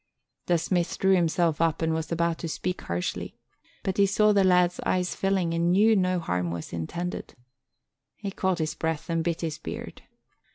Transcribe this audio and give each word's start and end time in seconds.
The 0.47 0.57
smith 0.57 0.97
drew 0.97 1.13
himself 1.13 1.61
up 1.61 1.83
and 1.83 1.93
was 1.93 2.11
about 2.11 2.39
to 2.39 2.47
speak 2.49 2.81
harshly, 2.81 3.35
but 3.83 3.97
he 3.97 4.07
saw 4.07 4.33
the 4.33 4.43
lad's 4.43 4.79
eyes 4.83 5.13
filling 5.13 5.53
and 5.53 5.71
knew 5.71 5.95
no 5.95 6.17
harm 6.19 6.49
was 6.49 6.73
intended. 6.73 7.35
He 8.15 8.31
caught 8.31 8.57
his 8.57 8.73
breath 8.73 9.11
and 9.11 9.23
bit 9.23 9.41
his 9.41 9.59
beard. 9.59 10.01